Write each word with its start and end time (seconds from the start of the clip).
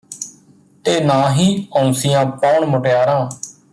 ਤੇ 0.85 0.99
ਨਾ 0.99 1.29
ਹੀ 1.33 1.45
ਔਂਸੀਆਂ 1.73 2.25
ਪਾਉਣ 2.37 2.65
ਮੁਟਿਆਰਾਂ 2.65 3.29